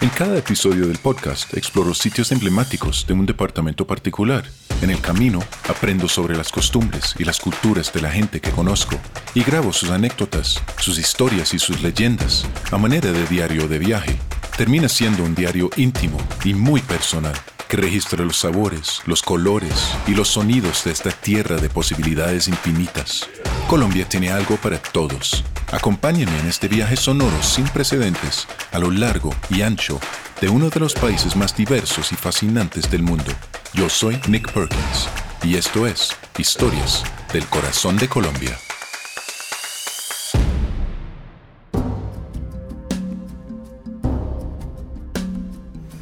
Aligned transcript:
En 0.00 0.08
cada 0.08 0.38
episodio 0.38 0.86
del 0.86 0.96
podcast 0.96 1.52
exploro 1.54 1.92
sitios 1.92 2.32
emblemáticos 2.32 3.06
de 3.06 3.12
un 3.12 3.26
departamento 3.26 3.86
particular 3.86 4.44
en 4.80 4.88
el 4.88 4.98
camino 5.02 5.40
aprendo 5.68 6.08
sobre 6.08 6.38
las 6.38 6.50
costumbres 6.50 7.14
y 7.18 7.24
las 7.24 7.38
culturas 7.38 7.92
de 7.92 8.00
la 8.00 8.10
gente 8.10 8.40
que 8.40 8.50
conozco 8.50 8.96
y 9.34 9.42
grabo 9.42 9.74
sus 9.74 9.90
anécdotas, 9.90 10.62
sus 10.78 10.98
historias 10.98 11.52
y 11.52 11.58
sus 11.58 11.82
leyendas 11.82 12.46
a 12.70 12.78
manera 12.78 13.12
de 13.12 13.26
diario 13.26 13.68
de 13.68 13.78
viaje. 13.78 14.16
Termina 14.56 14.88
siendo 14.88 15.22
un 15.22 15.34
diario 15.34 15.68
íntimo 15.76 16.16
y 16.44 16.54
muy 16.54 16.80
personal 16.80 17.34
que 17.70 17.76
registra 17.76 18.24
los 18.24 18.36
sabores, 18.36 19.00
los 19.06 19.22
colores 19.22 19.72
y 20.08 20.14
los 20.14 20.26
sonidos 20.26 20.82
de 20.84 20.90
esta 20.90 21.12
tierra 21.12 21.56
de 21.56 21.70
posibilidades 21.70 22.48
infinitas. 22.48 23.28
Colombia 23.68 24.08
tiene 24.08 24.32
algo 24.32 24.56
para 24.56 24.78
todos. 24.78 25.44
Acompáñenme 25.70 26.36
en 26.40 26.48
este 26.48 26.66
viaje 26.66 26.96
sonoro 26.96 27.40
sin 27.44 27.68
precedentes 27.68 28.48
a 28.72 28.80
lo 28.80 28.90
largo 28.90 29.32
y 29.50 29.62
ancho 29.62 30.00
de 30.40 30.48
uno 30.48 30.68
de 30.68 30.80
los 30.80 30.94
países 30.94 31.36
más 31.36 31.56
diversos 31.56 32.10
y 32.10 32.16
fascinantes 32.16 32.90
del 32.90 33.04
mundo. 33.04 33.32
Yo 33.72 33.88
soy 33.88 34.20
Nick 34.26 34.50
Perkins 34.50 35.08
y 35.44 35.54
esto 35.54 35.86
es 35.86 36.10
Historias 36.38 37.04
del 37.32 37.46
Corazón 37.46 37.96
de 37.98 38.08
Colombia. 38.08 38.58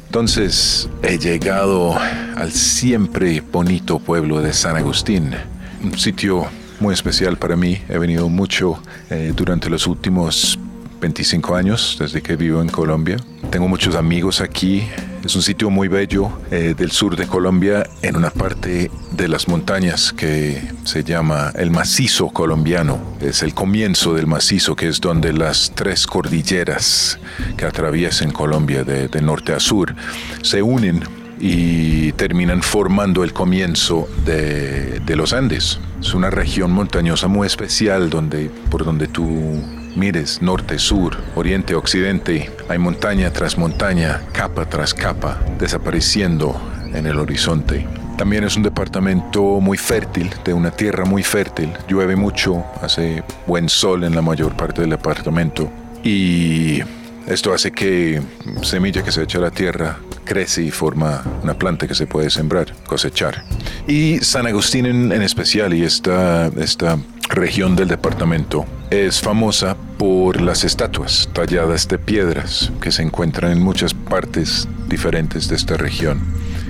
Entonces 0.09 0.89
he 1.03 1.19
llegado 1.19 1.95
al 2.35 2.51
siempre 2.51 3.41
bonito 3.41 3.99
pueblo 3.99 4.41
de 4.41 4.53
San 4.53 4.75
Agustín, 4.75 5.35
un 5.83 5.99
sitio 5.99 6.47
muy 6.79 6.95
especial 6.95 7.37
para 7.37 7.55
mí. 7.55 7.79
He 7.87 7.99
venido 7.99 8.27
mucho 8.27 8.81
eh, 9.11 9.33
durante 9.35 9.69
los 9.69 9.85
últimos 9.85 10.57
25 10.99 11.55
años 11.55 11.95
desde 11.99 12.23
que 12.23 12.35
vivo 12.35 12.59
en 12.59 12.69
Colombia. 12.69 13.17
Tengo 13.51 13.67
muchos 13.67 13.93
amigos 13.93 14.41
aquí. 14.41 14.81
Es 15.23 15.35
un 15.35 15.41
sitio 15.41 15.69
muy 15.69 15.89
bello 15.89 16.31
eh, 16.49 16.73
del 16.77 16.91
sur 16.91 17.17
de 17.17 17.27
Colombia, 17.27 17.87
en 18.01 18.15
una 18.15 18.29
parte 18.29 18.89
de 19.11 19.27
las 19.27 19.49
montañas 19.49 20.13
que 20.13 20.61
se 20.85 21.03
llama 21.03 21.51
el 21.55 21.71
macizo 21.71 22.29
colombiano. 22.29 22.99
Es 23.19 23.43
el 23.43 23.53
comienzo 23.53 24.13
del 24.13 24.27
macizo, 24.27 24.77
que 24.77 24.87
es 24.87 25.01
donde 25.01 25.33
las 25.33 25.73
tres 25.75 26.07
cordilleras 26.07 27.19
que 27.57 27.65
atraviesan 27.65 28.31
Colombia 28.31 28.85
de, 28.85 29.09
norte 29.21 29.51
a 29.51 29.59
sur 29.59 29.93
se 30.41 30.61
unen 30.61 31.03
y 31.37 32.13
terminan 32.13 32.63
formando 32.63 33.23
el 33.25 33.33
comienzo 33.33 34.07
de, 34.25 35.01
de, 35.01 35.15
los 35.17 35.33
Andes. 35.33 35.79
Es 35.99 36.13
una 36.13 36.29
región 36.29 36.71
montañosa 36.71 37.27
muy 37.27 37.45
especial 37.45 38.09
donde, 38.09 38.49
por 38.69 38.85
donde 38.85 39.07
tú 39.07 39.61
mires 39.99 40.41
norte, 40.41 40.79
sur, 40.79 41.17
oriente, 41.35 41.75
occidente, 41.75 42.49
hay 42.69 42.77
montaña 42.77 43.31
tras 43.31 43.57
montaña, 43.57 44.21
capa 44.31 44.65
tras 44.65 44.93
capa, 44.93 45.39
desapareciendo 45.59 46.59
en 46.93 47.05
el 47.05 47.19
horizonte. 47.19 47.85
También 48.17 48.43
es 48.43 48.55
un 48.55 48.63
departamento 48.63 49.41
muy 49.59 49.77
fértil, 49.77 50.29
de 50.43 50.53
una 50.53 50.71
tierra 50.71 51.05
muy 51.05 51.23
fértil. 51.23 51.71
Llueve 51.87 52.15
mucho, 52.15 52.65
hace 52.81 53.23
buen 53.45 53.69
sol 53.69 54.03
en 54.03 54.15
la 54.15 54.21
mayor 54.21 54.55
parte 54.55 54.81
del 54.81 54.89
departamento. 54.89 55.69
Y 56.03 56.79
esto 57.27 57.53
hace 57.53 57.71
que 57.71 58.21
semilla 58.61 59.03
que 59.03 59.11
se 59.11 59.23
echa 59.23 59.37
a 59.37 59.41
la 59.41 59.51
tierra 59.51 59.99
crece 60.25 60.63
y 60.63 60.71
forma 60.71 61.23
una 61.43 61.53
planta 61.53 61.87
que 61.87 61.95
se 61.95 62.07
puede 62.07 62.29
sembrar, 62.29 62.73
cosechar. 62.87 63.43
Y 63.87 64.17
San 64.19 64.47
Agustín 64.47 64.85
en, 64.85 65.11
en 65.11 65.21
especial 65.21 65.73
y 65.73 65.83
esta, 65.83 66.47
esta 66.57 66.97
región 67.29 67.75
del 67.75 67.87
departamento 67.87 68.65
es 68.89 69.21
famosa 69.21 69.77
por 69.97 70.41
las 70.41 70.63
estatuas 70.63 71.29
talladas 71.31 71.87
de 71.87 71.99
piedras 71.99 72.71
que 72.81 72.91
se 72.91 73.03
encuentran 73.03 73.51
en 73.51 73.61
muchas 73.61 73.93
partes 73.93 74.67
diferentes 74.87 75.47
de 75.47 75.55
esta 75.55 75.77
región. 75.77 76.21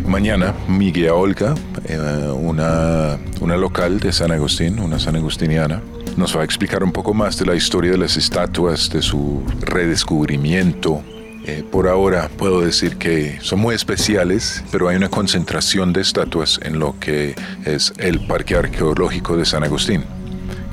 Mañana 0.06 0.54
mi 0.68 0.92
guía 0.92 1.14
Olga, 1.14 1.56
eh, 1.86 1.98
una, 2.36 3.18
una 3.40 3.58
local 3.58 4.00
de 4.00 4.12
San 4.12 4.32
Agustín, 4.32 4.80
una 4.80 5.00
san 5.00 5.16
agustiniana, 5.16 5.82
nos 6.18 6.36
va 6.36 6.42
a 6.42 6.44
explicar 6.44 6.84
un 6.84 6.92
poco 6.92 7.14
más 7.14 7.38
de 7.38 7.46
la 7.46 7.56
historia 7.56 7.92
de 7.92 7.98
las 7.98 8.18
estatuas, 8.18 8.90
de 8.90 9.02
su 9.02 9.44
redescubrimiento. 9.62 11.02
Eh, 11.46 11.64
por 11.72 11.88
ahora 11.88 12.30
puedo 12.38 12.62
decir 12.62 12.98
que 12.98 13.40
son 13.42 13.60
muy 13.60 13.74
especiales, 13.76 14.64
pero 14.72 14.90
hay 14.90 14.98
una 14.98 15.10
concentración 15.10 15.94
de 15.94 16.02
estatuas 16.02 16.60
en 16.64 16.80
lo 16.80 17.00
que 17.00 17.36
es 17.66 17.94
el 17.98 18.26
Parque 18.28 18.56
Arqueológico 18.56 19.38
de 19.38 19.46
San 19.46 19.64
Agustín, 19.64 20.04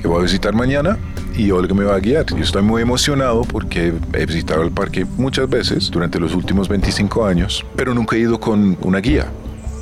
que 0.06 0.10
voy 0.12 0.20
a 0.20 0.22
visitar 0.22 0.54
mañana 0.54 0.96
y 1.36 1.50
Olga 1.50 1.74
me 1.74 1.82
va 1.82 1.96
a 1.96 1.98
guiar. 1.98 2.26
Yo 2.26 2.36
estoy 2.36 2.62
muy 2.62 2.80
emocionado 2.80 3.42
porque 3.42 3.92
he 4.12 4.26
visitado 4.26 4.62
el 4.62 4.70
parque 4.70 5.04
muchas 5.04 5.48
veces 5.50 5.90
durante 5.90 6.20
los 6.20 6.32
últimos 6.32 6.68
25 6.68 7.26
años, 7.26 7.66
pero 7.74 7.92
nunca 7.92 8.14
he 8.14 8.20
ido 8.20 8.38
con 8.38 8.78
una 8.82 9.00
guía. 9.00 9.26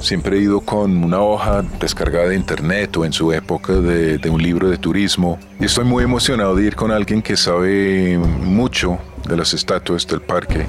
Siempre 0.01 0.39
he 0.39 0.41
ido 0.41 0.63
con 0.63 1.05
una 1.05 1.21
hoja 1.21 1.63
descargada 1.79 2.29
de 2.29 2.37
internet 2.37 2.97
o 2.97 3.05
en 3.05 3.13
su 3.13 3.35
época 3.35 3.75
de, 3.75 4.17
de 4.17 4.31
un 4.31 4.43
libro 4.43 4.71
de 4.71 4.79
turismo. 4.79 5.39
Y 5.61 5.67
estoy 5.67 5.85
muy 5.85 6.05
emocionado 6.05 6.57
de 6.57 6.65
ir 6.65 6.75
con 6.75 6.91
alguien 6.91 7.21
que 7.21 7.37
sabe 7.37 8.17
mucho 8.17 8.99
de 9.29 9.37
las 9.37 9.53
estatuas 9.53 10.07
del 10.07 10.23
parque 10.23 10.65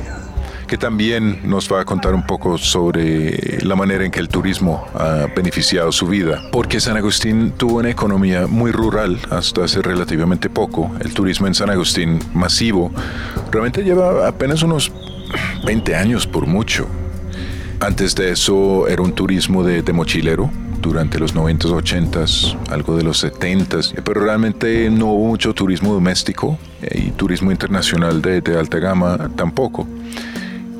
que 0.67 0.77
también 0.77 1.41
nos 1.43 1.71
va 1.71 1.81
a 1.81 1.85
contar 1.85 2.13
un 2.13 2.25
poco 2.25 2.57
sobre 2.57 3.59
la 3.63 3.75
manera 3.75 4.05
en 4.05 4.11
que 4.11 4.19
el 4.19 4.29
turismo 4.29 4.85
ha 4.93 5.27
beneficiado 5.35 5.91
su 5.91 6.07
vida. 6.07 6.41
Porque 6.51 6.79
San 6.79 6.97
Agustín 6.97 7.53
tuvo 7.55 7.79
una 7.79 7.89
economía 7.89 8.47
muy 8.47 8.71
rural 8.71 9.19
hasta 9.29 9.63
hace 9.65 9.81
relativamente 9.81 10.49
poco. 10.49 10.91
El 10.99 11.13
turismo 11.13 11.47
en 11.47 11.53
San 11.53 11.69
Agustín 11.69 12.19
masivo 12.33 12.91
realmente 13.51 13.83
lleva 13.83 14.27
apenas 14.27 14.63
unos 14.63 14.91
20 15.65 15.95
años 15.95 16.27
por 16.27 16.47
mucho. 16.47 16.87
Antes 17.79 18.15
de 18.15 18.31
eso 18.31 18.87
era 18.87 19.01
un 19.01 19.13
turismo 19.13 19.63
de, 19.63 19.81
de 19.81 19.93
mochilero, 19.93 20.49
durante 20.85 21.17
los 21.19 21.35
90s, 21.35 21.71
80s, 21.71 22.57
algo 22.69 22.95
de 22.95 23.03
los 23.03 23.23
70s, 23.23 24.01
pero 24.03 24.21
realmente 24.21 24.89
no 24.91 25.07
hubo 25.07 25.27
mucho 25.27 25.53
turismo 25.53 25.93
doméstico 25.93 26.59
y 26.91 27.09
turismo 27.11 27.51
internacional 27.51 28.21
de, 28.21 28.41
de 28.41 28.57
alta 28.57 28.77
gama 28.77 29.29
tampoco. 29.35 29.87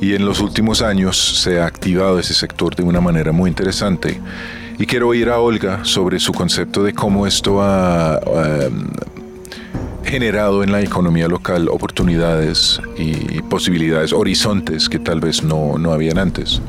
Y 0.01 0.13
en 0.13 0.25
los 0.25 0.39
últimos 0.39 0.81
años 0.81 1.17
se 1.41 1.59
ha 1.59 1.66
activado 1.66 2.19
ese 2.19 2.33
sector 2.33 2.75
de 2.75 2.83
una 2.83 3.01
manera 3.01 3.31
muy 3.31 3.50
interesante. 3.50 4.19
Y 4.78 4.85
quiero 4.85 5.07
oír 5.07 5.29
a 5.29 5.39
Olga 5.39 5.85
sobre 5.85 6.19
su 6.19 6.33
concepto 6.33 6.83
de 6.83 6.94
cómo 6.94 7.25
esto 7.25 7.61
ha 7.61 8.19
um, 8.25 8.89
generado 10.03 10.64
en 10.64 10.72
la 10.72 10.81
economía 10.81 11.28
local 11.28 11.70
oportunidades 11.70 12.81
y 12.97 13.41
posibilidades, 13.43 14.11
horizontes 14.11 14.90
que 14.90 14.99
tal 14.99 15.22
vez 15.22 15.43
no, 15.43 15.78
no 15.78 15.93
habían 15.93 16.17
antes. 16.17 16.61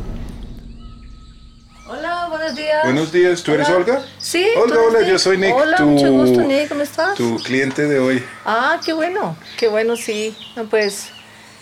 Hola, 1.89 2.27
buenos 2.31 2.55
días. 2.55 2.85
Buenos 2.85 3.13
días, 3.13 3.43
¿tú 3.43 3.53
eres 3.53 3.69
Hola. 3.69 3.77
Olga? 3.79 4.03
Sí. 4.19 4.47
Olga, 4.57 4.75
¿tú 4.75 4.81
eres 4.81 4.89
hola, 4.89 5.01
Nick? 5.01 5.09
yo 5.11 5.19
soy 5.19 5.39
Nick. 5.39 5.55
Hola, 5.55 5.77
tu- 5.77 5.85
mucho 5.85 6.13
gusto, 6.13 6.41
Nick. 6.43 6.69
¿Cómo 6.69 6.83
estás? 6.83 7.15
Tu 7.17 7.37
cliente 7.39 7.87
de 7.87 7.99
hoy. 7.99 8.23
Ah, 8.45 8.81
qué 8.85 8.93
bueno. 8.93 9.37
Qué 9.59 9.67
bueno, 9.69 9.97
sí. 9.97 10.35
No, 10.57 10.65
pues. 10.65 11.11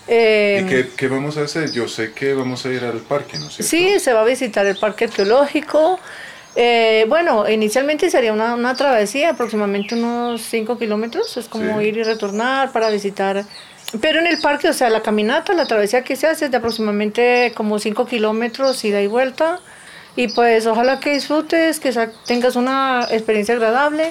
Eh, 0.09 0.63
¿Y 0.63 0.69
qué, 0.69 0.91
qué 0.97 1.09
vamos 1.09 1.37
a 1.39 1.43
hacer? 1.43 1.71
Yo 1.73 1.89
sé 1.89 2.13
que 2.13 2.35
vamos 2.35 2.65
a 2.67 2.69
ir 2.71 2.85
al 2.85 2.99
parque, 2.99 3.39
¿no 3.39 3.47
es 3.49 3.55
cierto? 3.55 3.71
Sí, 3.71 3.99
se 4.01 4.13
va 4.13 4.21
a 4.23 4.25
visitar 4.25 4.67
el 4.67 4.77
parque 4.77 5.05
arqueológico. 5.07 5.99
Eh, 6.57 7.05
bueno, 7.09 7.49
inicialmente 7.49 8.11
sería 8.11 8.33
una, 8.33 8.55
una 8.55 8.75
travesía, 8.77 9.31
aproximadamente 9.31 9.95
unos 9.95 10.43
5 10.43 10.79
kilómetros. 10.79 11.37
Es 11.37 11.49
como 11.49 11.81
Sí. 11.81 11.87
ir 11.87 11.97
y 11.97 12.03
retornar 12.03 12.71
para 12.73 12.91
visitar. 12.91 13.45
Pero 14.01 14.21
en 14.21 14.27
el 14.27 14.41
parque, 14.41 14.69
o 14.69 14.73
sea, 14.73 14.91
la 14.91 15.03
caminata, 15.03 15.53
la 15.55 15.67
travesía 15.67 16.03
que 16.05 16.17
se 16.17 16.27
hace 16.27 16.47
es 16.47 16.51
de 16.51 16.57
aproximadamente 16.57 17.53
como 17.57 17.79
5 17.79 18.07
kilómetros, 18.07 18.85
ida 18.85 19.01
y 19.01 19.07
vuelta. 19.07 19.61
Y 20.17 20.29
pues 20.29 20.67
ojalá 20.67 21.01
que 21.01 21.11
disfrutes, 21.15 21.81
que 21.81 21.93
tengas 22.27 22.55
una 22.57 23.07
experiencia 23.11 23.55
agradable. 23.55 24.11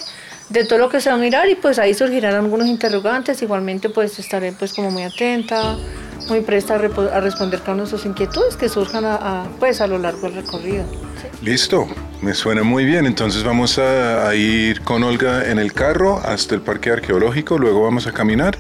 De 0.54 0.66
todo 0.66 0.78
lo 0.78 0.90
que 0.90 1.02
se 1.02 1.10
va 1.10 1.16
a 1.16 1.20
mirar 1.20 1.50
y 1.50 1.56
pues 1.56 1.80
ahí 1.80 1.96
surgirán 1.96 2.36
algunos 2.36 2.68
interrogantes. 2.68 3.42
Igualmente 3.42 3.90
pues 3.90 4.20
estaré 4.20 4.52
pues 4.52 4.72
como 4.72 4.92
muy 4.92 5.02
atenta, 5.02 5.78
muy 6.30 6.42
presta 6.42 6.76
a, 6.76 6.78
responder 6.78 7.60
cada 7.62 7.74
una 7.74 7.84
de 7.84 7.90
sus 7.90 8.06
inquietudes 8.06 8.56
que 8.56 8.70
surjan 8.70 9.04
a, 9.04 9.48
pues 9.60 9.82
a 9.82 9.88
lo 9.88 9.98
largo 9.98 10.30
del 10.30 10.36
recorrido. 10.44 10.86
Listo, 11.42 11.88
me 12.22 12.36
suena 12.36 12.62
muy 12.62 12.86
bien. 12.86 13.08
Entonces 13.08 13.44
vamos 13.44 13.80
a, 13.80 14.34
ir 14.36 14.82
con 14.82 15.04
Olga 15.04 15.50
en 15.50 15.58
el 15.58 15.74
carro 15.74 16.22
hasta 16.24 16.54
el 16.54 16.62
parque 16.62 16.92
arqueológico, 16.92 17.58
luego 17.58 17.82
vamos 17.82 18.06
a 18.06 18.12
caminar 18.12 18.56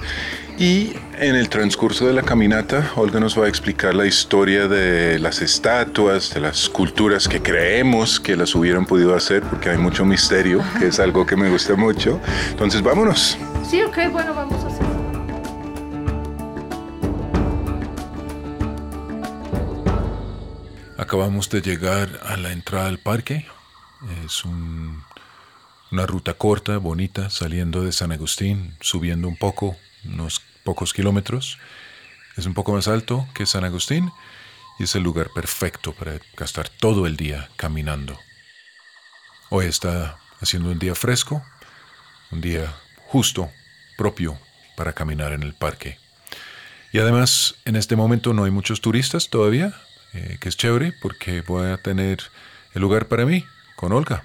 y 0.57 0.93
en 1.27 1.35
el 1.35 1.47
transcurso 1.47 2.05
de 2.05 2.13
la 2.13 2.21
caminata 2.21 2.91
Olga 2.95 3.19
nos 3.19 3.39
va 3.39 3.45
a 3.45 3.47
explicar 3.47 3.95
la 3.95 4.05
historia 4.05 4.67
de 4.67 5.19
las 5.19 5.41
estatuas, 5.41 6.33
de 6.33 6.41
las 6.41 6.67
culturas 6.67 7.27
que 7.29 7.41
creemos 7.41 8.19
que 8.19 8.35
las 8.35 8.53
hubieran 8.55 8.85
podido 8.85 9.15
hacer 9.15 9.41
porque 9.43 9.69
hay 9.69 9.77
mucho 9.77 10.03
misterio, 10.03 10.61
que 10.79 10.87
es 10.87 10.99
algo 10.99 11.25
que 11.25 11.37
me 11.37 11.49
gusta 11.49 11.75
mucho. 11.75 12.19
Entonces 12.49 12.81
vámonos. 12.81 13.37
Sí, 13.69 13.81
ok, 13.81 14.11
bueno, 14.11 14.33
vamos 14.33 14.63
a 14.63 14.67
hacer. 14.67 14.85
Acabamos 20.97 21.49
de 21.49 21.61
llegar 21.61 22.09
a 22.25 22.35
la 22.35 22.51
entrada 22.51 22.87
al 22.87 22.97
parque. 22.97 23.45
Es 24.25 24.43
una 24.43 26.05
ruta 26.05 26.33
corta, 26.33 26.77
bonita, 26.77 27.29
saliendo 27.29 27.83
de 27.83 27.93
San 27.93 28.11
Agustín, 28.11 28.75
subiendo 28.81 29.29
un 29.29 29.37
poco, 29.37 29.77
unos 30.05 30.41
pocos 30.63 30.93
kilómetros. 30.93 31.57
Es 32.37 32.45
un 32.45 32.53
poco 32.53 32.73
más 32.73 32.87
alto 32.87 33.27
que 33.33 33.45
San 33.45 33.63
Agustín 33.63 34.11
y 34.79 34.83
es 34.83 34.95
el 34.95 35.03
lugar 35.03 35.29
perfecto 35.33 35.93
para 35.93 36.19
gastar 36.35 36.69
todo 36.69 37.05
el 37.05 37.17
día 37.17 37.49
caminando. 37.55 38.19
Hoy 39.49 39.65
está 39.65 40.17
haciendo 40.39 40.71
un 40.71 40.79
día 40.79 40.95
fresco, 40.95 41.43
un 42.31 42.41
día 42.41 42.73
justo, 43.07 43.49
propio 43.97 44.39
para 44.75 44.93
caminar 44.93 45.33
en 45.33 45.43
el 45.43 45.53
parque. 45.53 45.99
Y 46.91 46.99
además, 46.99 47.55
en 47.65 47.75
este 47.75 47.95
momento 47.95 48.33
no 48.33 48.43
hay 48.43 48.51
muchos 48.51 48.81
turistas 48.81 49.29
todavía, 49.29 49.73
eh, 50.13 50.37
que 50.39 50.49
es 50.49 50.57
chévere 50.57 50.93
porque 51.01 51.41
voy 51.41 51.71
a 51.71 51.77
tener 51.77 52.19
el 52.73 52.81
lugar 52.81 53.07
para 53.07 53.25
mí 53.25 53.45
con 53.75 53.91
Olga. 53.91 54.23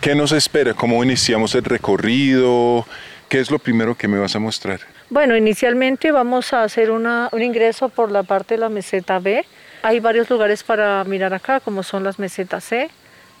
¿Qué 0.00 0.14
nos 0.14 0.32
espera? 0.32 0.74
¿Cómo 0.74 1.02
iniciamos 1.02 1.54
el 1.54 1.64
recorrido? 1.64 2.86
¿Qué 3.28 3.40
es 3.40 3.50
lo 3.50 3.58
primero 3.58 3.96
que 3.96 4.08
me 4.08 4.18
vas 4.18 4.36
a 4.36 4.38
mostrar? 4.38 4.80
Bueno, 5.10 5.36
inicialmente 5.36 6.12
vamos 6.12 6.52
a 6.52 6.62
hacer 6.62 6.90
un 6.90 7.42
ingreso 7.42 7.88
por 7.88 8.12
la 8.12 8.24
parte 8.24 8.54
de 8.54 8.60
la 8.60 8.68
meseta 8.68 9.18
B. 9.18 9.44
Hay 9.82 10.00
varios 10.00 10.28
lugares 10.28 10.62
para 10.62 11.02
mirar 11.04 11.32
acá, 11.32 11.60
como 11.60 11.82
son 11.82 12.04
las 12.04 12.18
mesetas 12.18 12.64
C, 12.64 12.90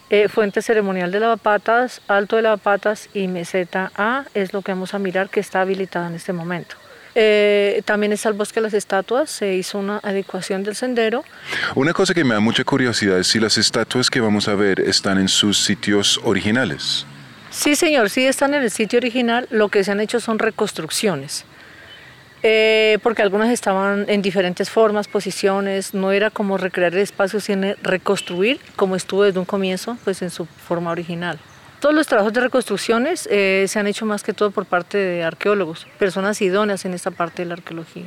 eh, 0.08 0.28
Fuente 0.28 0.62
Ceremonial 0.62 1.12
de 1.12 1.20
Lavapatas, 1.20 2.00
Alto 2.08 2.36
de 2.36 2.42
Lavapatas 2.42 3.10
y 3.12 3.28
Meseta 3.28 3.92
A 3.94 4.24
es 4.32 4.54
lo 4.54 4.62
que 4.62 4.72
vamos 4.72 4.94
a 4.94 4.98
mirar 4.98 5.28
que 5.28 5.40
está 5.40 5.60
habilitada 5.60 6.06
en 6.06 6.14
este 6.14 6.32
momento. 6.32 6.76
Eh, 7.14 7.82
también 7.84 8.12
está 8.12 8.30
el 8.30 8.34
Bosque 8.34 8.60
de 8.60 8.62
las 8.62 8.74
Estatuas, 8.74 9.28
se 9.28 9.54
hizo 9.54 9.78
una 9.78 9.98
adecuación 9.98 10.62
del 10.62 10.74
sendero. 10.74 11.24
Una 11.74 11.92
cosa 11.92 12.14
que 12.14 12.24
me 12.24 12.32
da 12.32 12.40
mucha 12.40 12.64
curiosidad 12.64 13.18
es 13.18 13.26
si 13.26 13.40
las 13.40 13.58
estatuas 13.58 14.08
que 14.08 14.20
vamos 14.20 14.48
a 14.48 14.54
ver 14.54 14.80
están 14.80 15.18
en 15.18 15.28
sus 15.28 15.58
sitios 15.58 16.18
originales. 16.24 17.04
Sí, 17.50 17.76
señor, 17.76 18.08
sí 18.08 18.26
están 18.26 18.54
en 18.54 18.62
el 18.62 18.70
sitio 18.70 18.98
original. 18.98 19.46
Lo 19.50 19.68
que 19.68 19.84
se 19.84 19.90
han 19.90 20.00
hecho 20.00 20.20
son 20.20 20.38
reconstrucciones. 20.38 21.44
Eh, 22.42 22.98
porque 23.02 23.22
algunas 23.22 23.50
estaban 23.50 24.04
en 24.08 24.22
diferentes 24.22 24.70
formas, 24.70 25.08
posiciones, 25.08 25.94
no 25.94 26.12
era 26.12 26.30
como 26.30 26.56
recrear 26.56 26.94
el 26.94 27.00
espacio, 27.00 27.40
sino 27.40 27.74
reconstruir 27.82 28.60
como 28.76 28.96
estuvo 28.96 29.24
desde 29.24 29.38
un 29.38 29.44
comienzo, 29.44 29.96
pues 30.04 30.22
en 30.22 30.30
su 30.30 30.46
forma 30.46 30.90
original. 30.90 31.38
Todos 31.80 31.94
los 31.94 32.06
trabajos 32.06 32.32
de 32.32 32.40
reconstrucciones 32.40 33.28
eh, 33.30 33.66
se 33.68 33.78
han 33.78 33.86
hecho 33.86 34.04
más 34.04 34.22
que 34.22 34.32
todo 34.32 34.50
por 34.50 34.66
parte 34.66 34.98
de 34.98 35.22
arqueólogos, 35.22 35.86
personas 35.98 36.40
idóneas 36.42 36.84
en 36.84 36.94
esta 36.94 37.10
parte 37.10 37.42
de 37.42 37.46
la 37.46 37.54
arqueología. 37.54 38.06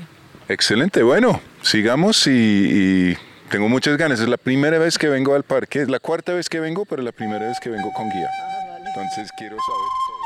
Excelente, 0.49 1.03
bueno, 1.03 1.39
sigamos 1.61 2.27
y, 2.27 3.17
tengo 3.49 3.69
muchas 3.69 3.97
ganas. 3.97 4.19
Es 4.19 4.27
la 4.27 4.37
primera 4.37 4.77
vez 4.77 4.97
que 4.97 5.07
vengo 5.07 5.35
al 5.35 5.43
parque, 5.43 5.81
es 5.81 5.89
la 5.89 5.99
cuarta 5.99 6.33
vez 6.33 6.49
que 6.49 6.59
vengo, 6.59 6.85
pero 6.85 7.01
la 7.01 7.11
primera 7.11 7.47
vez 7.47 7.59
que 7.61 7.69
vengo 7.69 7.91
con 7.93 8.09
guía. 8.09 8.29
Entonces 8.87 9.29
quiero 9.37 9.55
saber 9.55 10.20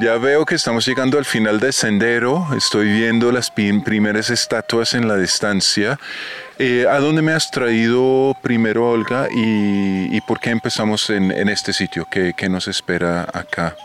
Ya 0.00 0.16
veo 0.16 0.46
que 0.46 0.54
estamos 0.54 0.86
llegando 0.86 1.18
al 1.18 1.26
final 1.26 1.60
del 1.60 1.74
sendero, 1.74 2.46
estoy 2.56 2.90
viendo 2.90 3.30
las 3.30 3.50
primeras 3.50 4.30
estatuas 4.30 4.94
en 4.94 5.06
la 5.06 5.18
distancia. 5.18 5.98
Eh, 6.58 6.86
¿A 6.88 7.00
dónde 7.00 7.20
me 7.20 7.32
has 7.32 7.50
traído 7.50 8.34
primero, 8.40 8.88
Olga, 8.88 9.28
y, 9.30 10.18
por 10.22 10.40
qué 10.40 10.48
empezamos 10.48 11.10
en, 11.10 11.30
este 11.50 11.74
sitio? 11.74 12.06
¿Qué, 12.10 12.48
nos 12.48 12.66
espera 12.66 13.28
acá? 13.30 13.76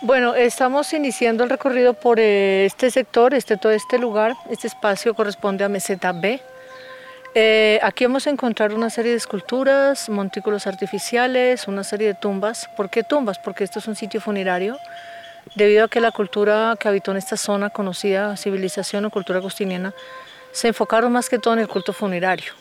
Bueno, 0.00 0.34
estamos 0.34 0.92
iniciando 0.92 1.44
el 1.44 1.50
recorrido 1.50 1.94
por 1.94 2.18
eh, 2.18 2.64
este 2.64 2.90
sector, 2.90 3.34
este, 3.34 3.56
todo 3.56 3.70
este 3.70 4.00
lugar. 4.00 4.34
Este 4.50 4.66
espacio 4.66 5.14
corresponde 5.14 5.62
a 5.62 5.68
Meseta 5.68 6.10
B. 6.10 6.42
Eh, 7.36 7.80
aquí 7.82 8.04
vamos 8.04 8.28
a 8.28 8.30
encontrar 8.30 8.72
una 8.72 8.90
serie 8.90 9.10
de 9.10 9.16
esculturas, 9.16 10.08
montículos 10.08 10.68
artificiales, 10.68 11.66
una 11.66 11.82
serie 11.82 12.06
de 12.06 12.14
tumbas. 12.14 12.68
¿Por 12.76 12.90
qué 12.90 13.02
tumbas? 13.02 13.40
Porque 13.40 13.64
esto 13.64 13.80
es 13.80 13.88
un 13.88 13.96
sitio 13.96 14.20
funerario 14.20 14.78
debido 15.56 15.84
a 15.84 15.88
que 15.88 16.00
la 16.00 16.12
cultura 16.12 16.76
que 16.78 16.86
habitó 16.86 17.10
en 17.10 17.16
esta 17.16 17.36
zona 17.36 17.70
conocida, 17.70 18.36
civilización 18.36 19.04
o 19.04 19.10
cultura 19.10 19.40
agustiniana, 19.40 19.92
se 20.52 20.68
enfocaron 20.68 21.10
más 21.10 21.28
que 21.28 21.40
todo 21.40 21.54
en 21.54 21.60
el 21.60 21.68
culto 21.68 21.92
funerario, 21.92 22.52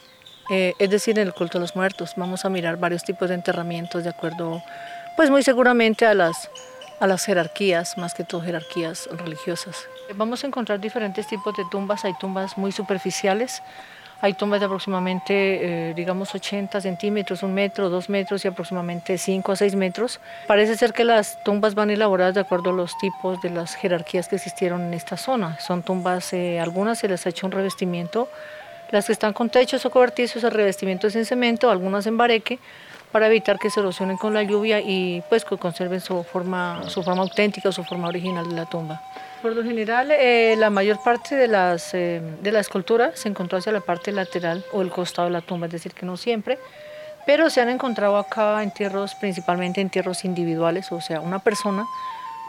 eh, 0.49 0.73
es 0.79 0.89
decir, 0.89 1.19
en 1.19 1.27
el 1.27 1.33
culto 1.35 1.59
a 1.59 1.61
los 1.61 1.75
muertos. 1.75 2.13
Vamos 2.15 2.43
a 2.43 2.49
mirar 2.49 2.77
varios 2.77 3.03
tipos 3.03 3.29
de 3.29 3.35
enterramientos 3.35 4.03
de 4.03 4.09
acuerdo, 4.09 4.63
pues 5.15 5.29
muy 5.29 5.43
seguramente 5.43 6.07
a 6.07 6.15
las, 6.15 6.49
a 6.99 7.05
las 7.05 7.23
jerarquías, 7.25 7.95
más 7.99 8.15
que 8.15 8.23
todo 8.23 8.41
jerarquías 8.41 9.07
religiosas. 9.23 9.87
Vamos 10.15 10.43
a 10.43 10.47
encontrar 10.47 10.79
diferentes 10.79 11.27
tipos 11.27 11.55
de 11.55 11.63
tumbas, 11.69 12.03
hay 12.05 12.13
tumbas 12.19 12.57
muy 12.57 12.71
superficiales, 12.71 13.61
hay 14.23 14.35
tumbas 14.35 14.61
de 14.61 14.67
aproximadamente, 14.67 15.89
eh, 15.89 15.93
digamos, 15.95 16.33
80 16.33 16.79
centímetros, 16.79 17.43
un 17.43 17.53
metro, 17.53 17.89
dos 17.89 18.07
metros 18.07 18.45
y 18.45 18.47
aproximadamente 18.47 19.17
5 19.17 19.51
a 19.51 19.55
6 19.57 19.75
metros. 19.75 20.21
Parece 20.47 20.77
ser 20.77 20.93
que 20.93 21.03
las 21.03 21.43
tumbas 21.43 21.75
van 21.75 21.89
elaboradas 21.89 22.33
de 22.33 22.39
acuerdo 22.39 22.69
a 22.69 22.73
los 22.73 22.97
tipos 22.97 23.41
de 23.41 23.49
las 23.49 23.75
jerarquías 23.75 24.29
que 24.29 24.37
existieron 24.37 24.79
en 24.83 24.93
esta 24.93 25.17
zona. 25.17 25.59
Son 25.59 25.83
tumbas, 25.83 26.31
eh, 26.31 26.57
algunas 26.61 26.99
se 26.99 27.09
les 27.09 27.25
ha 27.25 27.31
hecho 27.31 27.47
un 27.47 27.51
revestimiento, 27.51 28.29
las 28.91 29.07
que 29.07 29.11
están 29.11 29.33
con 29.33 29.49
techos 29.49 29.85
o 29.85 29.91
cobertizos, 29.91 30.41
el 30.45 30.51
revestimiento 30.51 31.07
es 31.07 31.17
en 31.17 31.25
cemento, 31.25 31.69
algunas 31.69 32.07
en 32.07 32.15
bareque, 32.15 32.59
para 33.13 33.27
evitar 33.27 33.60
que 33.60 33.69
se 33.69 33.80
erosionen 33.80 34.18
con 34.18 34.33
la 34.33 34.42
lluvia 34.42 34.81
y 34.81 35.24
pues 35.30 35.45
que 35.45 35.56
conserven 35.56 36.01
su 36.01 36.24
forma, 36.24 36.82
su 36.89 37.03
forma 37.03 37.22
auténtica 37.22 37.72
su 37.72 37.84
forma 37.84 38.08
original 38.10 38.50
de 38.50 38.55
la 38.55 38.65
tumba. 38.65 39.01
Por 39.41 39.55
lo 39.55 39.63
general, 39.63 40.10
eh, 40.12 40.55
la 40.58 40.70
mayor 40.70 41.01
parte 41.03 41.36
de, 41.36 41.48
las, 41.48 41.93
eh, 41.93 42.22
de 42.41 42.51
la 42.51 42.60
escultura 42.60 43.12
se 43.13 43.29
encontró 43.29 43.60
hacia 43.60 43.72
la 43.72 43.82
parte 43.82 44.12
lateral 44.12 44.65
o 44.74 44.82
el 44.82 44.89
costado 44.89 45.27
de 45.27 45.34
la 45.34 45.41
tumba, 45.41 45.67
es 45.67 45.74
decir, 45.74 45.93
que 45.93 46.05
no 46.05 46.17
siempre, 46.17 46.58
pero 47.25 47.50
se 47.50 47.62
han 47.62 47.70
encontrado 47.70 48.17
acá 48.17 48.63
entierros, 48.63 49.13
principalmente 49.15 49.79
entierros 49.79 50.25
individuales, 50.25 50.91
o 50.91 51.00
sea, 51.00 51.22
una 51.22 51.39
persona 51.39 51.86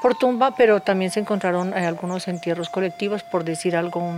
por 0.05 0.17
tumba, 0.17 0.55
pero 0.55 0.81
también 0.81 1.11
se 1.11 1.19
encontraron 1.21 1.73
eh, 1.73 1.87
algunos 1.87 2.29
entierros 2.29 2.69
colectivos, 2.69 3.23
por 3.23 3.43
decir 3.43 3.75
algo, 3.75 4.15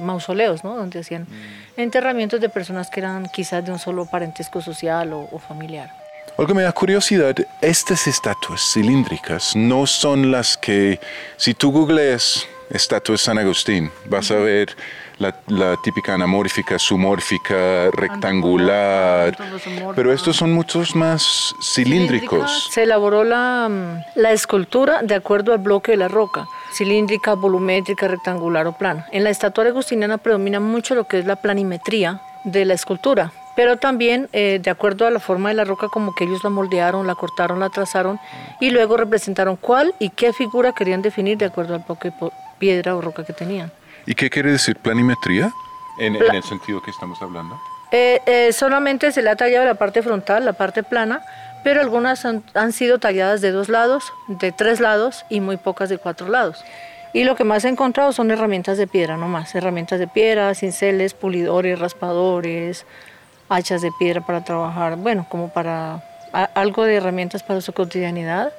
mausoleos, 0.00 0.64
¿no? 0.64 0.74
donde 0.74 0.98
hacían 0.98 1.22
mm. 1.22 1.80
enterramientos 1.80 2.40
de 2.40 2.48
personas 2.48 2.90
que 2.90 2.98
eran 2.98 3.28
quizás 3.28 3.64
de 3.64 3.70
un 3.70 3.78
solo 3.78 4.04
parentesco 4.04 4.60
social 4.60 5.12
o 5.12 5.38
familiar. 5.38 5.92
Algo 6.36 6.54
me 6.54 6.62
da 6.62 6.72
curiosidad, 6.72 7.36
estas 7.60 8.08
estatuas 8.08 8.72
cilíndricas 8.72 9.54
no 9.54 9.86
son 9.86 10.32
las 10.32 10.56
que, 10.56 10.98
si 11.36 11.54
tú 11.54 11.70
googleas 11.70 12.44
estatua 12.72 13.14
de 13.14 13.18
San 13.18 13.38
Agustín, 13.38 13.90
vas 14.06 14.30
a 14.30 14.36
ver 14.36 14.74
la, 15.18 15.76
típica 15.82 16.14
anamórfica, 16.14 16.78
sumórfica, 16.78 17.90
rectangular, 17.92 19.36
pero 19.94 20.12
estos 20.12 20.36
son 20.36 20.52
muchos 20.52 20.96
más 20.96 21.54
cilíndricos. 21.62 22.68
Se 22.72 22.82
elaboró 22.82 23.24
la, 23.24 23.70
la 24.14 24.32
escultura 24.32 25.02
de 25.02 25.14
acuerdo 25.14 25.52
al 25.52 25.58
bloque 25.58 25.92
de 25.92 25.98
la 25.98 26.08
roca 26.08 26.46
cilíndrica, 26.74 27.34
volumétrica, 27.34 28.08
rectangular 28.08 28.66
o 28.66 28.72
plana. 28.72 29.06
En 29.12 29.24
la 29.24 29.30
estatua 29.30 29.64
agustiniana 29.66 30.18
predomina 30.18 30.58
mucho 30.58 30.94
lo 30.94 31.04
que 31.04 31.18
es 31.18 31.26
la 31.26 31.36
planimetría 31.36 32.20
de 32.44 32.64
la 32.64 32.74
escultura 32.74 33.32
pero 33.54 33.76
también 33.76 34.28
eh, 34.32 34.60
de 34.62 34.70
acuerdo 34.70 35.06
a 35.06 35.10
la 35.10 35.20
forma 35.20 35.50
de 35.50 35.54
la 35.54 35.64
roca 35.64 35.88
como 35.88 36.14
que 36.14 36.24
ellos 36.24 36.42
la 36.42 36.50
moldearon, 36.50 37.06
la 37.06 37.14
cortaron, 37.14 37.60
la 37.60 37.68
trazaron 37.68 38.18
y 38.60 38.70
luego 38.70 38.96
representaron 38.96 39.56
cuál 39.56 39.94
y 39.98 40.10
qué 40.10 40.32
figura 40.32 40.72
querían 40.72 41.02
definir 41.02 41.38
de 41.38 41.46
acuerdo 41.46 41.74
al 41.74 41.82
bloque 41.82 42.10
piedra 42.62 42.94
o 42.94 43.00
roca 43.00 43.24
que 43.24 43.32
tenían. 43.32 43.72
¿Y 44.06 44.14
qué 44.14 44.30
quiere 44.30 44.52
decir 44.52 44.76
planimetría 44.76 45.52
en, 45.98 46.14
el 46.14 46.44
sentido 46.44 46.80
que 46.80 46.92
estamos 46.92 47.20
hablando? 47.20 47.60
Eh, 47.90 48.20
eh, 48.24 48.52
solamente 48.52 49.10
se 49.10 49.20
le 49.20 49.30
ha 49.30 49.36
tallado 49.36 49.64
la 49.66 49.74
parte 49.74 50.00
frontal, 50.00 50.44
la 50.44 50.52
parte 50.52 50.84
plana, 50.84 51.22
pero 51.64 51.80
algunas 51.80 52.24
han, 52.24 52.44
han, 52.54 52.72
sido 52.72 53.00
talladas 53.00 53.40
de 53.40 53.50
dos 53.50 53.68
lados, 53.68 54.12
de 54.28 54.52
tres 54.52 54.78
lados 54.78 55.24
y 55.28 55.40
muy 55.40 55.56
pocas 55.56 55.88
de 55.88 55.98
cuatro 55.98 56.28
lados. 56.28 56.64
Y 57.12 57.24
lo 57.24 57.34
que 57.34 57.42
más 57.42 57.64
he 57.64 57.68
encontrado 57.68 58.12
son 58.12 58.30
herramientas 58.30 58.78
de 58.78 58.86
piedra, 58.86 59.16
no 59.16 59.26
más, 59.26 59.52
herramientas 59.56 59.98
de 59.98 60.06
piedra, 60.06 60.54
cinceles, 60.54 61.14
pulidores, 61.14 61.80
raspadores, 61.80 62.86
hachas 63.48 63.82
de 63.82 63.90
piedra 63.98 64.20
para 64.20 64.44
trabajar, 64.44 64.94
bueno, 64.96 65.26
como 65.28 65.48
para 65.48 66.00
algo 66.54 66.84
de 66.84 66.94
herramientas 66.94 67.42
para 67.42 67.60
su 67.60 67.72
cotidianidad 67.72 68.52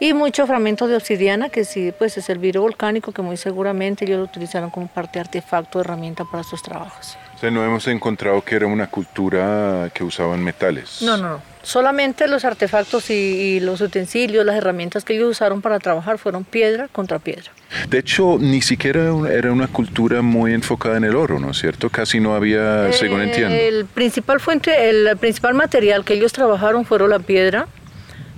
y 0.00 0.12
muchos 0.12 0.46
fragmentos 0.48 0.88
de 0.88 0.96
obsidiana 0.96 1.48
que 1.48 1.64
sí 1.64 1.92
pues 1.96 2.16
es 2.18 2.28
el 2.28 2.38
vidrio 2.38 2.62
volcánico 2.62 3.12
que 3.12 3.22
muy 3.22 3.36
seguramente 3.36 4.04
ellos 4.04 4.18
lo 4.18 4.24
utilizaron 4.24 4.70
como 4.70 4.88
parte 4.88 5.14
de 5.14 5.20
artefacto, 5.20 5.80
herramienta 5.80 6.24
para 6.24 6.42
sus 6.42 6.62
trabajos. 6.62 7.16
O 7.34 7.38
sea, 7.38 7.50
no 7.50 7.64
hemos 7.64 7.86
encontrado 7.88 8.42
que 8.42 8.54
era 8.54 8.66
una 8.66 8.86
cultura 8.86 9.90
que 9.92 10.04
usaban 10.04 10.42
metales. 10.42 11.02
No, 11.02 11.16
no, 11.16 11.30
no. 11.30 11.54
Solamente 11.62 12.28
los 12.28 12.44
artefactos 12.44 13.08
y, 13.08 13.58
los 13.60 13.80
utensilios, 13.80 14.44
las 14.44 14.56
herramientas 14.56 15.02
que 15.04 15.14
ellos 15.14 15.30
usaron 15.30 15.62
para 15.62 15.78
trabajar 15.78 16.18
fueron 16.18 16.44
piedra 16.44 16.88
contra 16.88 17.18
piedra. 17.18 17.50
De 17.88 17.98
hecho, 17.98 18.36
ni 18.38 18.60
siquiera 18.60 19.10
era 19.30 19.50
una 19.50 19.66
cultura 19.66 20.20
muy 20.20 20.52
enfocada 20.52 20.98
en 20.98 21.04
el 21.04 21.16
oro, 21.16 21.40
¿no 21.40 21.52
es 21.52 21.58
cierto? 21.58 21.88
Casi 21.88 22.20
no 22.20 22.34
había, 22.34 22.92
según 22.92 23.22
eh, 23.22 23.24
entiendo. 23.24 23.54
El 23.54 23.86
principal 23.86 24.40
fuente, 24.40 24.90
el 24.90 25.16
principal 25.16 25.54
material 25.54 26.04
que 26.04 26.14
ellos 26.14 26.34
trabajaron 26.34 26.84
fueron 26.84 27.08
la 27.08 27.18
piedra, 27.18 27.66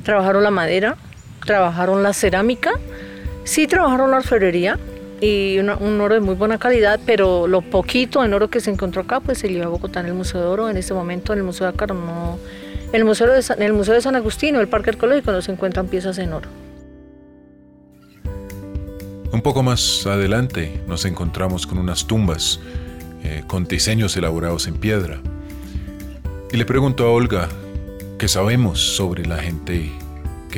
trabajaron 0.05 0.45
la 0.45 0.53
madera, 0.53 0.97
trabajaron 1.47 2.03
la 2.03 2.13
cerámica, 2.13 2.73
sí 3.45 3.67
trabajaron 3.67 4.11
la 4.11 4.19
orfebrería 4.19 4.79
y 5.21 5.59
un 5.59 6.01
oro 6.01 6.15
de 6.15 6.21
muy 6.21 6.35
buena 6.35 6.59
calidad, 6.59 7.01
pero 7.07 7.47
lo 7.47 7.63
poquito 7.63 8.23
en 8.23 8.35
oro 8.35 8.49
que 8.49 8.61
se 8.61 8.71
encontró 8.71 9.03
acá, 9.03 9.21
pues 9.21 9.39
se 9.39 9.49
llevó 9.49 9.65
a 9.65 9.69
Bogotá 9.69 10.01
en 10.01 10.07
el 10.07 10.15
Museo 10.15 10.41
de 10.41 10.47
Oro. 10.47 10.69
En 10.69 10.77
este 10.77 10.93
momento 10.93 11.33
en 11.33 11.39
el 11.39 11.45
Museo 11.45 11.67
de 11.67 11.73
Acá 11.73 11.87
no 11.87 12.39
en 12.93 12.95
el 12.95 13.05
Museo 13.05 13.33
de 13.33 13.43
San, 13.43 13.61
el 13.63 13.77
de 13.77 14.01
San 14.01 14.15
Agustín 14.15 14.57
o 14.57 14.61
el 14.61 14.69
Parque 14.69 14.91
Arqueológico 14.91 15.33
no 15.33 15.43
se 15.43 15.53
encuentran 15.53 15.89
piezas 15.89 16.19
en 16.19 16.33
oro. 16.33 16.49
Un 19.33 19.43
poco 19.43 19.63
más 19.63 20.07
adelante 20.07 20.81
nos 20.87 21.05
encontramos 21.05 21.67
con 21.67 21.79
unas 21.79 22.07
tumbas 22.07 22.61
eh, 23.25 23.43
con 23.47 23.65
diseños 23.65 24.17
elaborados 24.17 24.67
en 24.69 24.75
piedra. 24.75 25.21
Y 26.53 26.57
le 26.57 26.65
pregunto 26.65 27.05
a 27.05 27.11
Olga 27.11 27.49
qué 28.19 28.29
sabemos 28.29 28.81
sobre 28.81 29.27
la 29.27 29.39
gente 29.39 29.91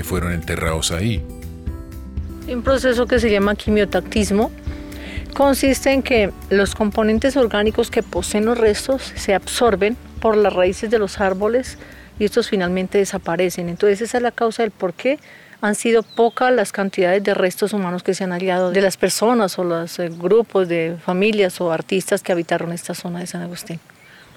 fueron 0.02 0.33
enterrados 0.33 0.93
ahí. 0.93 1.25
Un 2.49 2.62
proceso 2.62 3.07
que 3.07 3.19
se 3.19 3.31
llama 3.31 3.55
quimiotactismo 3.55 4.50
consiste 5.35 5.93
en 5.93 6.02
que 6.02 6.33
los 6.50 6.75
componentes 6.75 7.37
orgánicos 7.37 7.90
que 7.90 8.02
poseen 8.02 8.47
los 8.47 8.59
restos 8.59 9.12
se 9.14 9.35
absorben 9.35 9.97
por 10.21 10.37
las 10.37 10.52
raíces 10.52 10.90
de 10.90 10.99
los 10.99 11.21
árboles 11.21 11.78
y 12.19 12.25
estos 12.25 12.49
finalmente 12.49 12.99
desaparecen. 12.99 13.69
Entonces 13.69 14.00
esa 14.00 14.17
es 14.17 14.23
la 14.23 14.33
causa 14.33 14.62
del 14.62 14.71
por 14.71 14.95
qué 14.95 15.19
han 15.61 15.75
sido 15.75 16.02
pocas 16.02 16.52
las 16.52 16.73
cantidades 16.73 17.23
de 17.23 17.35
restos 17.35 17.73
humanos 17.73 18.02
que 18.02 18.14
se 18.14 18.25
han 18.25 18.31
hallado 18.31 18.71
de 18.71 18.81
las 18.81 18.97
personas 18.97 19.59
o 19.59 19.64
los 19.64 19.99
eh, 19.99 20.09
grupos 20.09 20.69
de 20.69 20.97
familias 21.05 21.61
o 21.61 21.73
artistas 21.73 22.23
que 22.23 22.33
habitaron 22.33 22.73
esta 22.73 22.95
zona 22.95 23.21
de 23.21 23.26
San 23.26 23.43
Agustín. 23.43 23.81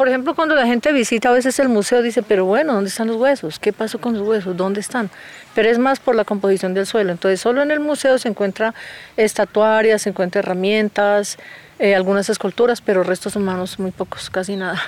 Por 0.02 0.10
ejemplo, 0.10 0.34
cuando 0.34 0.56
la 0.56 0.66
gente 0.66 0.92
visita 0.94 1.30
a 1.30 1.32
veces 1.32 1.60
el 1.60 1.70
museo, 1.70 2.02
dice, 2.02 2.24
pero 2.24 2.44
bueno, 2.44 2.74
¿dónde 2.74 2.90
están 2.90 3.06
los 3.06 3.18
huesos? 3.18 3.60
¿Qué 3.60 3.72
pasó 3.72 4.02
con 4.02 4.18
los 4.18 4.28
huesos? 4.28 4.58
¿Dónde 4.58 4.80
están? 4.80 5.12
Pero 5.54 5.70
es 5.70 5.78
más 5.78 6.00
por 6.00 6.16
la 6.16 6.26
composición 6.26 6.74
del 6.74 6.88
suelo. 6.88 7.12
Entonces, 7.12 7.40
solo 7.40 7.62
en 7.62 7.70
el 7.70 7.80
museo 7.80 8.18
se 8.18 8.28
encuentra 8.28 8.74
estatuarias, 9.16 10.02
se 10.02 10.10
encuentra 10.10 10.40
herramientas, 10.40 11.38
eh, 11.78 11.94
algunas 11.94 12.30
esculturas, 12.30 12.82
pero 12.82 13.04
restos 13.04 13.36
humanos 13.36 13.78
muy 13.78 13.92
pocos, 13.92 14.32
casi 14.32 14.56
nada. 14.56 14.82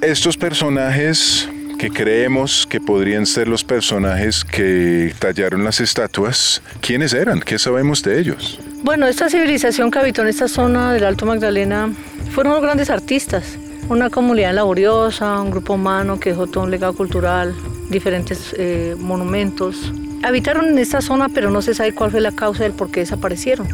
Estos 0.00 0.36
personajes 0.36 1.48
que 1.80 1.90
creemos 1.90 2.64
que 2.64 2.80
podrían 2.80 3.26
ser 3.26 3.48
los 3.48 3.64
personajes 3.64 4.44
que 4.44 5.12
tallaron 5.18 5.64
las 5.64 5.80
estatuas, 5.80 6.62
¿quiénes 6.80 7.12
eran? 7.12 7.40
¿Qué 7.40 7.58
sabemos 7.58 8.04
de 8.04 8.20
ellos? 8.20 8.60
Bueno, 8.84 9.08
esta 9.08 9.28
civilización 9.28 9.90
que 9.90 9.98
habitó 9.98 10.22
en 10.22 10.28
esta 10.28 10.46
zona 10.46 10.92
del 10.92 11.04
Alto 11.04 11.26
Magdalena 11.26 11.90
fueron 12.30 12.54
los 12.54 12.62
grandes 12.62 12.90
artistas, 12.90 13.58
una 13.88 14.10
comunidad 14.10 14.54
laboriosa, 14.54 15.40
un 15.40 15.50
grupo 15.50 15.74
humano 15.74 16.18
que 16.18 16.30
dejó 16.30 16.46
todo 16.46 16.64
un 16.64 16.70
legado 16.70 16.94
cultural, 16.94 17.54
diferentes 17.88 18.54
eh, 18.58 18.96
monumentos. 18.98 19.92
Habitaron 20.22 20.66
en 20.66 20.78
esta 20.78 21.00
zona, 21.00 21.28
pero 21.28 21.50
no 21.50 21.62
se 21.62 21.74
sabe 21.74 21.92
cuál 21.92 22.10
fue 22.10 22.20
la 22.20 22.32
causa 22.32 22.64
del 22.64 22.72
por 22.72 22.90
qué 22.90 23.00
desaparecieron. 23.00 23.68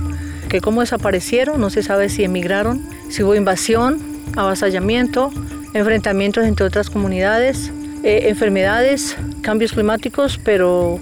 Que 0.48 0.60
cómo 0.60 0.80
desaparecieron, 0.80 1.60
no 1.60 1.70
se 1.70 1.82
sabe 1.82 2.08
si 2.08 2.24
emigraron, 2.24 2.82
si 3.08 3.22
hubo 3.22 3.34
invasión, 3.34 3.98
avasallamiento, 4.36 5.32
enfrentamientos 5.72 6.44
entre 6.44 6.66
otras 6.66 6.90
comunidades, 6.90 7.72
eh, 8.02 8.28
enfermedades, 8.28 9.16
cambios 9.40 9.72
climáticos, 9.72 10.38
pero 10.42 11.00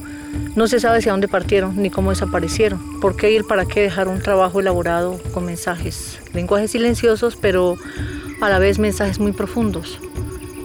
no 0.54 0.66
se 0.68 0.80
sabe 0.80 0.98
hacia 0.98 1.12
dónde 1.12 1.28
partieron 1.28 1.76
ni 1.76 1.90
cómo 1.90 2.10
desaparecieron. 2.10 3.00
¿Por 3.00 3.16
qué 3.16 3.32
y 3.32 3.36
el 3.36 3.44
para 3.44 3.66
qué 3.66 3.80
dejar 3.80 4.08
un 4.08 4.20
trabajo 4.20 4.60
elaborado 4.60 5.20
con 5.32 5.46
mensajes, 5.46 6.18
lenguajes 6.34 6.72
silenciosos, 6.72 7.36
pero 7.36 7.76
a 8.40 8.48
la 8.48 8.58
vez 8.58 8.78
mensajes 8.78 9.18
muy 9.18 9.32
profundos? 9.32 9.98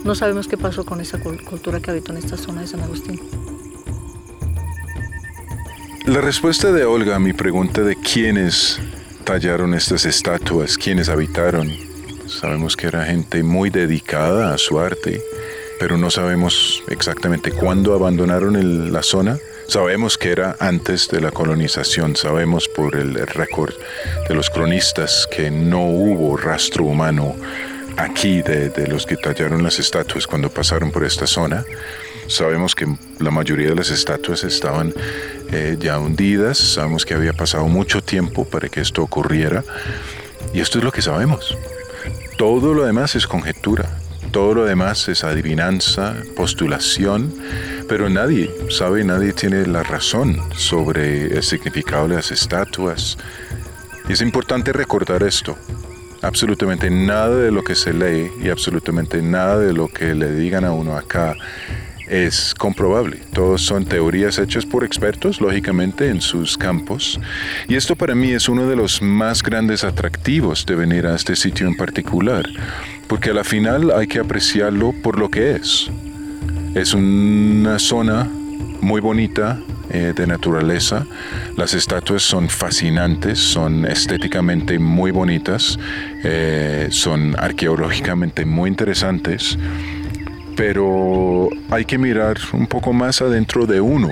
No 0.03 0.15
sabemos 0.15 0.48
qué 0.48 0.57
pasó 0.57 0.86
con 0.86 1.01
esa 1.01 1.19
cultura 1.19 1.79
que 1.79 1.91
habitó 1.91 2.12
en 2.12 2.19
esta 2.19 2.38
zona 2.38 2.62
de 2.62 2.67
San 2.67 2.81
Agustín. 2.81 3.19
La 6.05 6.22
respuesta 6.22 6.72
de 6.72 6.86
Olga 6.86 7.15
a 7.15 7.19
mi 7.19 7.34
pregunta 7.34 7.81
de 7.81 7.95
quiénes 7.95 8.79
tallaron 9.24 9.74
estas 9.74 10.05
estatuas, 10.05 10.77
quiénes 10.77 11.10
habitaron, 11.10 11.72
Sabemos 12.27 12.75
que 12.75 12.88
era 12.88 13.05
gente 13.05 13.43
muy 13.43 13.69
dedicada 13.69 14.53
a 14.53 14.57
su 14.57 14.79
arte, 14.79 15.22
pero 15.79 15.98
no 15.98 16.10
sabemos 16.10 16.84
exactamente 16.88 17.51
cuándo 17.51 17.94
abandonaron 17.94 18.91
la 18.91 19.03
zona. 19.03 19.38
Sabemos 19.67 20.17
que 20.17 20.32
era 20.32 20.55
antes 20.60 21.08
de 21.08 21.22
la 21.22 21.32
colonización, 21.32 22.15
sabemos 22.15 22.67
por 22.67 22.96
el 22.96 23.15
récord 23.15 23.74
de 24.27 24.36
los 24.36 24.50
cronistas 24.50 25.27
que 25.29 25.50
no 25.50 25.86
hubo 25.86 26.38
rastro 26.38 26.86
humano 26.86 27.36
aquí 27.98 28.41
de, 28.41 28.88
los 28.88 29.05
que 29.05 29.17
tallaron 29.17 29.63
las 29.63 29.79
estatuas 29.79 30.27
cuando 30.27 30.50
pasaron 30.50 30.91
por 30.91 31.03
esta 31.03 31.27
zona. 31.27 31.65
Sabemos 32.27 32.75
que 32.75 32.88
la 33.20 33.32
mayoría 33.32 33.70
de 33.70 33.75
las 33.75 33.89
estatuas 33.89 34.44
estaban 34.44 34.94
eh, 35.51 35.77
ya 35.79 36.00
hundidas, 36.00 36.58
sabemos 36.58 37.05
que 37.05 37.13
había 37.13 37.34
pasado 37.34 37.67
mucho 37.67 38.01
tiempo 38.01 38.46
para 38.46 38.67
que 38.67 38.82
esto 38.82 39.03
ocurriera 39.03 39.63
y 40.53 40.60
esto 40.60 40.79
es 40.79 40.84
lo 40.84 40.91
que 40.91 41.01
sabemos. 41.01 41.58
Todo 42.38 42.74
lo 42.74 42.86
demás 42.86 43.15
es 43.15 43.27
conjetura, 43.27 43.89
todo 44.36 44.54
lo 44.54 44.65
demás 44.65 45.08
es 45.08 45.24
adivinanza, 45.24 46.13
postulación, 46.36 47.34
pero 47.88 48.10
nadie 48.10 48.54
sabe, 48.70 49.01
nadie 49.06 49.32
tiene 49.32 49.65
la 49.65 49.82
razón 49.82 50.42
sobre 50.58 51.27
el 51.27 51.42
significado 51.42 52.10
de 52.10 52.15
las 52.18 52.32
estatuas. 52.32 53.18
Y 54.10 54.12
es 54.12 54.20
importante 54.20 54.74
recordar 54.74 55.24
esto. 55.24 55.58
Absolutamente 56.22 56.89
nada 56.89 57.34
de 57.34 57.50
lo 57.50 57.63
que 57.63 57.75
se 57.75 57.94
lee 57.94 58.30
y 58.44 58.50
absolutamente 58.50 59.22
nada 59.22 59.58
de 59.58 59.72
lo 59.72 59.88
que 59.88 60.13
le 60.13 60.34
digan 60.34 60.65
a 60.65 60.74
uno 60.74 60.98
acá 60.98 61.34
es 62.08 62.54
comprobable. 62.54 63.18
Todos 63.34 63.62
son 63.62 63.86
teorías 63.86 64.38
hechas 64.38 64.65
por 64.65 64.84
expertos, 64.84 65.42
lógicamente, 65.42 66.10
en 66.10 66.22
sus 66.22 66.58
campos. 66.58 67.20
Y 67.68 67.75
esto 67.75 67.96
para 67.96 68.15
mí 68.15 68.32
es 68.32 68.48
uno 68.50 68.68
de 68.68 68.75
los 68.75 69.01
más 69.01 69.42
grandes 69.42 69.84
atractivos 69.84 70.65
de 70.65 70.75
venir 70.75 71.08
a 71.08 71.15
este 71.15 71.36
sitio 71.36 71.68
en 71.68 71.75
particular, 71.75 72.46
porque 73.07 73.31
a 73.31 73.33
la 73.33 73.43
final 73.43 73.91
hay 73.91 74.07
que 74.07 74.19
apreciarlo 74.19 74.93
por 75.03 75.19
lo 75.19 75.29
que 75.29 75.55
es. 75.55 75.89
Es 76.74 76.93
una 76.93 77.79
zona 77.79 78.27
muy 78.81 79.01
bonita, 79.01 79.59
eh, 79.89 80.13
de 80.15 80.27
naturaleza. 80.27 81.05
Las 81.57 81.74
estatuas 81.74 82.24
son 82.24 82.50
fascinantes, 82.50 83.39
son 83.39 83.85
estéticamente 83.85 84.79
muy 84.79 85.12
bonitas, 85.12 85.77
eh, 86.24 86.88
son 86.89 87.35
arqueológicamente 87.39 88.45
muy 88.45 88.69
interesantes 88.69 89.57
pero 90.55 91.50
hay 91.69 91.85
que 91.85 91.97
mirar 91.97 92.38
un 92.53 92.67
poco 92.67 92.93
más 92.93 93.21
adentro 93.21 93.65
de 93.65 93.81
uno, 93.81 94.09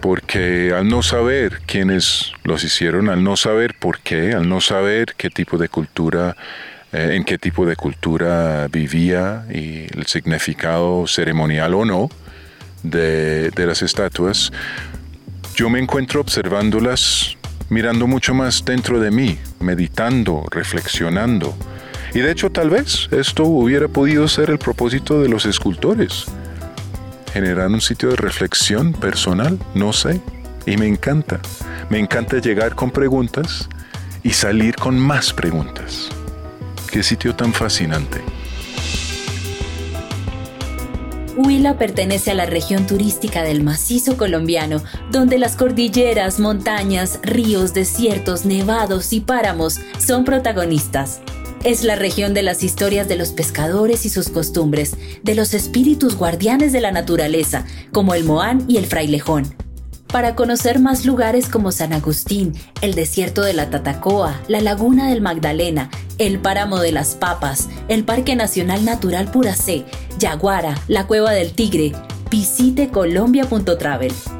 porque 0.00 0.72
al 0.76 0.88
no 0.88 1.02
saber 1.02 1.60
quiénes 1.66 2.32
los 2.44 2.62
hicieron, 2.64 3.08
al 3.08 3.24
no 3.24 3.36
saber 3.36 3.74
por 3.78 4.00
qué, 4.00 4.32
al 4.32 4.48
no 4.48 4.60
saber 4.60 5.14
qué 5.16 5.30
tipo 5.30 5.56
de 5.58 5.68
cultura, 5.68 6.36
eh, 6.92 7.10
en 7.14 7.24
qué 7.24 7.38
tipo 7.38 7.66
de 7.66 7.76
cultura 7.76 8.68
vivía 8.68 9.44
y 9.52 9.86
el 9.96 10.06
significado 10.06 11.06
ceremonial 11.06 11.74
o 11.74 11.84
no 11.84 12.10
de, 12.82 13.50
de 13.50 13.66
las 13.66 13.82
estatuas, 13.82 14.52
yo 15.54 15.68
me 15.68 15.78
encuentro 15.78 16.20
observándolas, 16.20 17.36
mirando 17.68 18.06
mucho 18.06 18.34
más 18.34 18.64
dentro 18.64 19.00
de 19.00 19.10
mí, 19.10 19.38
meditando, 19.60 20.44
reflexionando 20.50 21.54
y 22.12 22.20
de 22.20 22.32
hecho 22.32 22.50
tal 22.50 22.70
vez 22.70 23.08
esto 23.12 23.44
hubiera 23.44 23.86
podido 23.88 24.26
ser 24.26 24.50
el 24.50 24.58
propósito 24.58 25.20
de 25.20 25.28
los 25.28 25.46
escultores. 25.46 26.26
Generar 27.32 27.68
un 27.68 27.80
sitio 27.80 28.10
de 28.10 28.16
reflexión 28.16 28.92
personal, 28.92 29.58
no 29.74 29.92
sé. 29.92 30.20
Y 30.66 30.76
me 30.76 30.86
encanta. 30.86 31.40
Me 31.88 31.98
encanta 31.98 32.38
llegar 32.38 32.74
con 32.74 32.90
preguntas 32.90 33.68
y 34.24 34.30
salir 34.30 34.74
con 34.74 34.98
más 34.98 35.32
preguntas. 35.32 36.10
Qué 36.90 37.04
sitio 37.04 37.36
tan 37.36 37.52
fascinante. 37.52 38.20
Huila 41.36 41.78
pertenece 41.78 42.32
a 42.32 42.34
la 42.34 42.46
región 42.46 42.86
turística 42.86 43.42
del 43.42 43.62
macizo 43.62 44.16
colombiano, 44.16 44.82
donde 45.12 45.38
las 45.38 45.54
cordilleras, 45.54 46.40
montañas, 46.40 47.20
ríos, 47.22 47.72
desiertos, 47.74 48.44
nevados 48.44 49.12
y 49.12 49.20
páramos 49.20 49.78
son 50.04 50.24
protagonistas. 50.24 51.20
Es 51.62 51.84
la 51.84 51.94
región 51.94 52.34
de 52.34 52.42
las 52.42 52.64
historias 52.64 53.06
de 53.06 53.16
los 53.16 53.30
pescadores 53.30 54.04
y 54.04 54.10
sus 54.10 54.28
costumbres, 54.28 54.96
de 55.22 55.34
los 55.36 55.54
espíritus 55.54 56.16
guardianes 56.16 56.72
de 56.72 56.80
la 56.80 56.90
naturaleza, 56.90 57.66
como 57.92 58.14
el 58.14 58.24
Moán 58.24 58.64
y 58.66 58.78
el 58.78 58.86
Frailejón. 58.86 59.54
Para 60.12 60.34
conocer 60.34 60.80
más 60.80 61.06
lugares 61.06 61.48
como 61.48 61.70
San 61.70 61.92
Agustín, 61.92 62.54
el 62.80 62.94
desierto 62.94 63.42
de 63.42 63.52
la 63.52 63.70
Tatacoa, 63.70 64.40
la 64.48 64.60
laguna 64.60 65.08
del 65.08 65.20
Magdalena, 65.20 65.88
el 66.18 66.40
páramo 66.40 66.80
de 66.80 66.90
las 66.90 67.14
Papas, 67.14 67.68
el 67.86 68.02
Parque 68.02 68.34
Nacional 68.34 68.84
Natural 68.84 69.30
Puracé, 69.30 69.84
Yaguara, 70.18 70.74
la 70.88 71.06
Cueva 71.06 71.30
del 71.30 71.52
Tigre, 71.52 71.92
visite 72.28 72.88
colombia.travel. 72.88 74.39